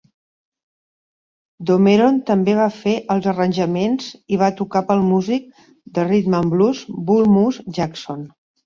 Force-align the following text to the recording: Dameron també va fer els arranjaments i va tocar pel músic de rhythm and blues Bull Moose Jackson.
Dameron 1.71 2.17
també 2.31 2.55
va 2.61 2.65
fer 2.79 2.95
els 3.17 3.29
arranjaments 3.33 4.09
i 4.37 4.43
va 4.47 4.51
tocar 4.63 4.85
pel 4.89 5.07
músic 5.15 5.49
de 5.99 6.11
rhythm 6.11 6.39
and 6.43 6.57
blues 6.57 6.87
Bull 7.13 7.33
Moose 7.39 7.71
Jackson. 7.81 8.29